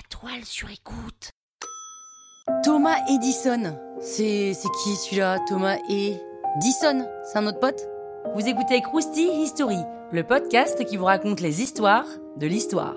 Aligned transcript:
La 0.00 0.08
toile 0.08 0.44
sur 0.46 0.70
écoute. 0.70 1.32
Thomas 2.64 2.96
Edison. 3.10 3.76
C'est 4.00 4.54
c'est 4.54 4.68
qui 4.82 4.96
celui-là 4.96 5.40
Thomas 5.46 5.76
Edison? 5.90 7.06
C'est 7.24 7.36
un 7.36 7.46
autre 7.46 7.60
pote? 7.60 7.86
Vous 8.34 8.48
écoutez 8.48 8.80
Krusty 8.80 9.28
History, 9.42 9.76
le 10.10 10.22
podcast 10.22 10.86
qui 10.86 10.96
vous 10.96 11.04
raconte 11.04 11.40
les 11.40 11.60
histoires 11.60 12.06
de 12.38 12.46
l'histoire. 12.46 12.96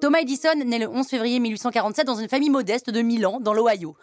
Thomas 0.00 0.18
Edison 0.22 0.64
naît 0.64 0.80
le 0.80 0.88
11 0.88 1.06
février 1.06 1.38
1847 1.38 2.06
dans 2.06 2.16
une 2.16 2.28
famille 2.28 2.50
modeste 2.50 2.90
de 2.90 3.02
Milan, 3.02 3.38
dans 3.40 3.52
l'Ohio. 3.52 3.96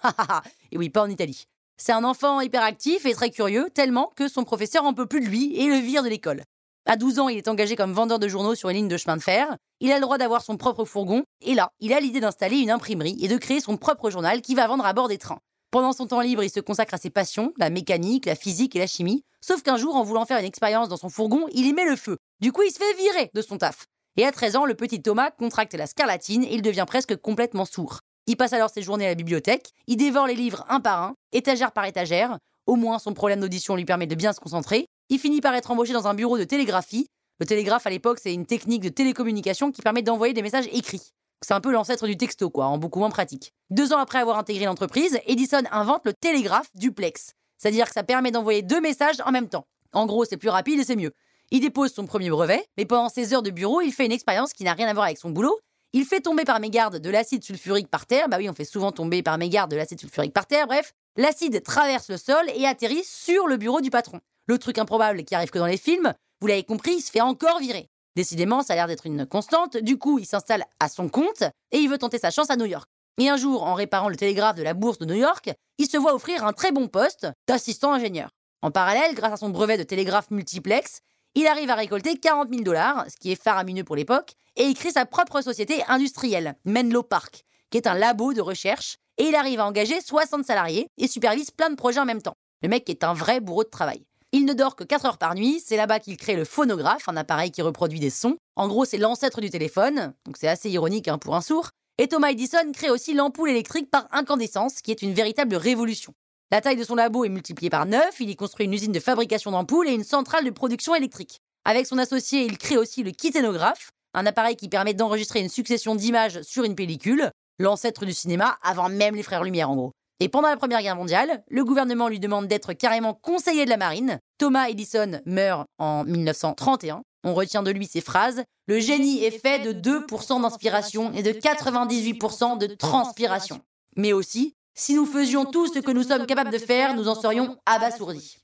et 0.72 0.78
oui, 0.78 0.90
pas 0.90 1.02
en 1.02 1.10
Italie. 1.10 1.48
C'est 1.76 1.92
un 1.92 2.06
enfant 2.06 2.40
hyperactif 2.40 3.06
et 3.06 3.14
très 3.14 3.32
curieux, 3.32 3.70
tellement 3.74 4.14
que 4.16 4.30
son 4.30 4.46
professeur 4.46 4.86
en 4.86 4.94
peut 4.94 5.08
plus 5.08 5.20
de 5.20 5.26
lui 5.26 5.58
et 5.58 5.68
le 5.68 5.76
vire 5.76 6.04
de 6.04 6.10
l'école. 6.10 6.44
À 6.86 6.98
12 6.98 7.20
ans, 7.20 7.30
il 7.30 7.38
est 7.38 7.48
engagé 7.48 7.78
comme 7.78 7.94
vendeur 7.94 8.20
de 8.20 8.28
journaux 8.28 8.56
sur 8.56 8.70
une 8.70 8.76
ligne 8.76 8.88
de 8.90 8.98
chemin 8.98 9.16
de 9.16 9.22
fer. 9.22 9.56
Il 9.80 9.92
a 9.92 9.96
le 9.96 10.02
droit 10.02 10.18
d'avoir 10.18 10.42
son 10.42 10.58
propre 10.58 10.84
fourgon. 10.84 11.24
Et 11.42 11.54
là, 11.54 11.72
il 11.80 11.94
a 11.94 12.02
l'idée 12.02 12.20
d'installer 12.20 12.58
une 12.58 12.72
imprimerie 12.72 13.18
et 13.22 13.30
de 13.30 13.38
créer 13.38 13.62
son 13.62 13.78
propre 13.78 14.10
journal 14.10 14.42
qui 14.42 14.54
va 14.54 14.68
vendre 14.68 14.86
à 14.86 14.92
bord 14.92 15.08
des 15.08 15.18
trains. 15.18 15.40
Pendant 15.72 15.94
son 15.94 16.08
temps 16.08 16.20
libre, 16.20 16.44
il 16.44 16.50
se 16.50 16.60
consacre 16.60 16.94
à 16.94 16.98
ses 16.98 17.10
passions, 17.10 17.54
la 17.58 17.70
mécanique, 17.70 18.26
la 18.26 18.36
physique 18.36 18.76
et 18.76 18.80
la 18.80 18.88
chimie. 18.88 19.24
Sauf 19.40 19.64
qu'un 19.64 19.78
jour, 19.78 19.96
en 19.96 20.04
voulant 20.04 20.26
faire 20.26 20.40
une 20.40 20.46
expérience 20.46 20.90
dans 20.90 20.98
son 20.98 21.10
fourgon, 21.10 21.48
il 21.54 21.66
y 21.66 21.74
met 21.74 21.86
le 21.86 21.96
feu. 21.96 22.18
Du 22.42 22.52
coup, 22.52 22.64
il 22.64 22.72
se 22.72 22.78
fait 22.78 22.94
virer 22.98 23.32
de 23.34 23.42
son 23.42 23.58
taf. 23.58 23.86
Et 24.18 24.26
à 24.26 24.32
13 24.32 24.58
ans, 24.58 24.66
le 24.66 24.76
petit 24.76 25.02
Thomas 25.02 25.32
contracte 25.32 25.74
la 25.74 25.88
scarlatine 25.88 26.44
et 26.44 26.54
il 26.54 26.62
devient 26.62 26.86
presque 26.86 27.16
complètement 27.16 27.66
sourd. 27.66 28.02
Il 28.28 28.36
passe 28.36 28.54
alors 28.54 28.70
ses 28.70 28.82
journées 28.82 29.06
à 29.06 29.10
la 29.10 29.16
bibliothèque, 29.16 29.72
il 29.88 29.98
dévore 29.98 30.28
les 30.28 30.36
livres 30.36 30.66
un 30.70 30.80
par 30.80 31.02
un, 31.02 31.16
étagère 31.32 31.72
par 31.72 31.86
étagère. 31.86 32.38
Au 32.66 32.76
moins, 32.76 33.00
son 33.00 33.14
problème 33.14 33.40
d'audition 33.40 33.76
lui 33.76 33.86
permet 33.86 34.08
de 34.08 34.16
bien 34.16 34.32
se 34.32 34.40
concentrer. 34.40 34.88
Il 35.14 35.20
finit 35.20 35.42
par 35.42 35.54
être 35.54 35.70
embauché 35.70 35.94
dans 35.94 36.08
un 36.08 36.16
bureau 36.16 36.40
de 36.40 36.44
télégraphie. 36.44 37.08
Le 37.40 37.46
télégraphe, 37.46 37.86
à 37.86 37.92
l'époque, 37.92 38.18
c'est 38.20 38.34
une 38.34 38.48
technique 38.48 38.82
de 38.82 38.90
télécommunication 38.90 39.72
qui 39.72 39.84
permet 39.84 40.02
d'envoyer 40.02 40.34
des 40.34 40.42
messages 40.42 40.66
écrits. 40.72 41.14
C'est 41.46 41.54
un 41.54 41.62
peu 41.62 41.72
l'ancêtre 41.72 42.08
du 42.08 42.18
texto, 42.18 42.50
quoi, 42.50 42.66
en 42.66 42.80
beaucoup 42.80 42.98
moins 42.98 43.12
pratique. 43.12 43.54
Deux 43.70 43.94
ans 43.94 44.00
après 44.00 44.18
avoir 44.18 44.40
intégré 44.40 44.66
l'entreprise, 44.66 45.20
Edison 45.28 45.62
invente 45.70 46.02
le 46.06 46.14
télégraphe 46.16 46.72
duplex. 46.74 47.34
C'est-à-dire 47.60 47.86
que 47.86 47.94
ça 47.94 48.02
permet 48.02 48.32
d'envoyer 48.32 48.64
deux 48.64 48.82
messages 48.82 49.18
en 49.24 49.32
même 49.32 49.50
temps. 49.50 49.68
En 49.92 50.08
gros, 50.08 50.26
c'est 50.26 50.38
plus 50.38 50.50
rapide 50.50 50.80
et 50.80 50.84
c'est 50.84 50.96
mieux. 50.96 51.12
Il 51.52 51.60
dépose 51.60 51.94
son 51.94 52.08
premier 52.08 52.32
brevet, 52.32 52.66
mais 52.76 52.86
pendant 52.86 53.10
ses 53.10 53.36
heures 53.36 53.44
de 53.44 53.52
bureau, 53.52 53.82
il 53.82 53.94
fait 53.94 54.08
une 54.08 54.12
expérience 54.12 54.52
qui 54.52 54.64
n'a 54.64 54.74
rien 54.74 54.88
à 54.88 54.94
voir 54.96 55.06
avec 55.06 55.20
son 55.20 55.30
boulot. 55.30 55.60
Il 55.94 56.06
fait 56.06 56.22
tomber 56.22 56.44
par 56.44 56.60
mégarde 56.60 56.98
de 56.98 57.10
l'acide 57.12 57.44
sulfurique 57.44 57.92
par 57.92 58.08
terre. 58.08 58.30
Bah 58.30 58.38
oui, 58.40 58.50
on 58.50 58.54
fait 58.54 58.66
souvent 58.66 58.92
tomber 58.92 59.22
par 59.22 59.38
mégarde 59.38 59.70
de 59.70 59.76
l'acide 59.76 60.00
sulfurique 60.00 60.34
par 60.34 60.48
terre. 60.48 60.66
Bref, 60.66 60.92
l'acide 61.18 61.62
traverse 61.62 62.10
le 62.10 62.18
sol 62.18 62.50
et 62.56 62.66
atterrit 62.66 63.04
sur 63.06 63.46
le 63.46 63.58
bureau 63.58 63.80
du 63.80 63.92
patron. 63.92 64.20
Le 64.48 64.58
truc 64.58 64.78
improbable 64.78 65.24
qui 65.24 65.36
arrive 65.36 65.52
que 65.52 65.60
dans 65.60 65.66
les 65.66 65.78
films, 65.78 66.14
vous 66.42 66.48
l'avez 66.48 66.64
compris, 66.64 66.96
il 66.96 67.02
se 67.02 67.12
fait 67.12 67.22
encore 67.22 67.60
virer. 67.60 67.90
Décidément, 68.16 68.62
ça 68.62 68.74
a 68.74 68.76
l'air 68.76 68.88
d'être 68.88 69.06
une 69.06 69.26
constante. 69.26 69.78
Du 69.78 69.98
coup, 69.98 70.20
il 70.20 70.26
s'installe 70.26 70.66
à 70.80 70.90
son 70.90 71.10
compte 71.10 71.44
et 71.72 71.80
il 71.80 71.90
veut 71.90 71.98
tenter 71.98 72.20
sa 72.20 72.30
chance 72.30 72.50
à 72.50 72.56
New 72.56 72.66
York. 72.66 72.90
Et 73.20 73.30
un 73.30 73.38
jour, 73.38 73.64
en 73.64 73.74
réparant 73.74 74.10
le 74.10 74.16
télégraphe 74.16 74.56
de 74.56 74.64
la 74.64 74.74
bourse 74.74 74.98
de 74.98 75.06
New 75.06 75.16
York, 75.16 75.52
il 75.78 75.88
se 75.88 75.98
voit 75.98 76.14
offrir 76.14 76.46
un 76.46 76.54
très 76.54 76.72
bon 76.72 76.88
poste 76.88 77.28
d'assistant 77.48 77.94
ingénieur. 77.94 78.30
En 78.62 78.72
parallèle, 78.72 79.16
grâce 79.16 79.34
à 79.34 79.38
son 79.38 79.50
brevet 79.50 79.78
de 79.78 79.84
télégraphe 79.84 80.32
multiplex, 80.32 81.00
il 81.36 81.48
arrive 81.48 81.70
à 81.70 81.76
récolter 81.76 82.18
40 82.18 82.50
000 82.50 82.64
dollars, 82.64 83.06
ce 83.10 83.18
qui 83.18 83.32
est 83.32 83.42
faramineux 83.42 83.84
pour 83.84 83.96
l'époque, 83.96 84.34
et 84.56 84.64
il 84.64 84.76
crée 84.76 84.92
sa 84.92 85.06
propre 85.06 85.42
société 85.42 85.84
industrielle, 85.88 86.56
Menlo 86.66 87.02
Park, 87.02 87.44
qui 87.72 87.78
est 87.78 87.88
un 87.88 87.96
labo 87.96 88.34
de 88.34 88.42
recherche, 88.42 88.98
et 89.18 89.24
il 89.26 89.36
arrive 89.36 89.60
à 89.60 89.66
engager 89.66 90.00
60 90.00 90.46
salariés 90.46 90.88
et 90.98 91.08
supervise 91.08 91.52
plein 91.52 91.70
de 91.70 91.76
projets 91.76 92.00
en 92.00 92.06
même 92.06 92.22
temps. 92.22 92.36
Le 92.62 92.70
mec 92.70 92.90
est 92.90 93.04
un 93.04 93.14
vrai 93.14 93.40
bourreau 93.40 93.64
de 93.64 93.70
travail. 93.70 94.06
Il 94.36 94.46
ne 94.46 94.54
dort 94.54 94.76
que 94.76 94.84
4 94.84 95.06
heures 95.06 95.18
par 95.20 95.36
nuit, 95.36 95.62
c'est 95.64 95.78
là-bas 95.78 96.00
qu'il 96.00 96.18
crée 96.18 96.36
le 96.36 96.44
phonographe, 96.44 97.08
un 97.08 97.16
appareil 97.18 97.52
qui 97.52 97.62
reproduit 97.62 98.00
des 98.00 98.10
sons. 98.10 98.36
En 98.56 98.68
gros, 98.68 98.84
c'est 98.84 98.98
l'ancêtre 98.98 99.42
du 99.42 99.52
téléphone, 99.52 100.16
donc 100.26 100.38
c'est 100.40 100.48
assez 100.48 100.72
ironique 100.72 101.08
hein, 101.08 101.20
pour 101.20 101.36
un 101.36 101.42
sourd. 101.42 101.70
Et 102.00 102.08
Thomas 102.08 102.32
Edison 102.32 102.72
crée 102.74 102.90
aussi 102.90 103.14
l'ampoule 103.14 103.52
électrique 103.52 103.92
par 103.92 104.08
incandescence, 104.12 104.82
qui 104.82 104.90
est 104.90 105.04
une 105.04 105.14
véritable 105.14 105.56
révolution. 105.56 106.14
La 106.52 106.62
taille 106.62 106.78
de 106.78 106.84
son 106.84 106.96
labo 106.96 107.26
est 107.26 107.30
multipliée 107.30 107.70
par 107.70 107.86
9, 107.86 108.20
il 108.22 108.32
y 108.32 108.36
construit 108.36 108.66
une 108.66 108.74
usine 108.74 108.92
de 108.92 109.00
fabrication 109.00 109.52
d'ampoules 109.52 109.88
et 109.88 109.94
une 109.94 110.04
centrale 110.04 110.46
de 110.46 110.50
production 110.50 110.96
électrique. 110.96 111.38
Avec 111.64 111.86
son 111.86 112.00
associé, 112.00 112.44
il 112.44 112.58
crée 112.58 112.78
aussi 112.78 113.04
le 113.04 113.12
kiténographe, 113.12 113.92
un 114.16 114.26
appareil 114.26 114.56
qui 114.56 114.68
permet 114.68 114.96
d'enregistrer 114.96 115.42
une 115.42 115.50
succession 115.50 115.94
d'images 115.94 116.42
sur 116.42 116.64
une 116.64 116.74
pellicule, 116.74 117.30
l'ancêtre 117.60 118.04
du 118.04 118.14
cinéma 118.14 118.58
avant 118.64 118.90
même 118.90 119.16
les 119.16 119.22
frères 119.22 119.44
Lumière 119.44 119.70
en 119.70 119.76
gros. 119.76 119.92
Et 120.20 120.30
pendant 120.30 120.50
la 120.50 120.58
Première 120.58 120.82
Guerre 120.82 120.96
mondiale, 120.96 121.44
le 121.50 121.66
gouvernement 121.66 122.08
lui 122.08 122.20
demande 122.20 122.48
d'être 122.48 122.74
carrément 122.74 123.14
conseiller 123.14 123.66
de 123.66 123.70
la 123.70 123.78
marine. 123.78 124.20
Thomas 124.38 124.68
Edison 124.68 125.22
meurt 125.26 125.66
en 125.78 126.04
1931. 126.04 127.04
On 127.26 127.34
retient 127.34 127.64
de 127.64 127.72
lui 127.72 127.88
ces 127.88 128.02
phrases 128.02 128.44
Le 128.68 128.80
génie 128.80 129.24
est 129.24 129.32
fait 129.32 129.60
de 129.60 129.74
2% 129.74 130.42
d'inspiration 130.42 131.12
et 131.14 131.24
de 131.24 131.32
98% 131.32 132.58
de 132.58 132.68
transpiration. 132.68 133.62
Mais 133.96 134.14
aussi 134.14 134.56
si 134.76 134.96
nous 134.96 135.06
faisions 135.06 135.46
tout 135.46 135.68
ce 135.68 135.80
que 135.80 135.92
nous 135.92 136.04
sommes 136.04 136.26
capables 136.26 136.52
de 136.52 136.58
faire, 136.58 136.96
nous 136.96 137.08
en 137.08 137.16
serions 137.16 137.58
abasourdis. 137.66 138.40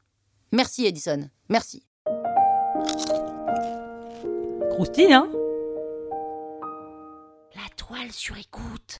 Merci 0.51 0.86
Edison, 0.86 1.30
merci. 1.50 1.86
Croustille, 4.69 5.13
hein? 5.13 5.30
La 7.56 7.68
toile 7.75 8.12
sur 8.12 8.38
écoute. 8.38 9.00